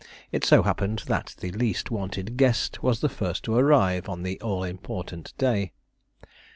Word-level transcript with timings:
It 0.31 0.43
so 0.43 0.63
happened 0.63 1.03
that 1.05 1.35
the 1.41 1.51
least 1.51 1.91
wanted 1.91 2.35
guest 2.35 2.81
was 2.81 3.01
the 3.01 3.07
first 3.07 3.43
to 3.43 3.53
arrive 3.55 4.09
on 4.09 4.23
the 4.23 4.41
all 4.41 4.63
important 4.63 5.31
day. 5.37 5.73